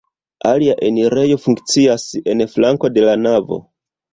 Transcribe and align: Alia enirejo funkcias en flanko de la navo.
Alia 0.51 0.75
enirejo 0.87 1.37
funkcias 1.45 2.07
en 2.33 2.45
flanko 2.55 2.93
de 2.97 3.05
la 3.11 3.17
navo. 3.29 3.63